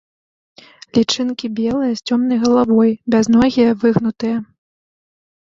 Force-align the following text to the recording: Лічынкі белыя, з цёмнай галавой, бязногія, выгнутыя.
Лічынкі 0.97 1.49
белыя, 1.59 1.89
з 1.99 2.15
цёмнай 2.15 2.39
галавой, 2.47 2.91
бязногія, 3.17 3.71
выгнутыя. 3.85 4.37